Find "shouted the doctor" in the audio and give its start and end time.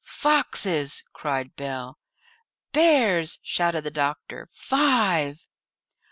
3.43-4.47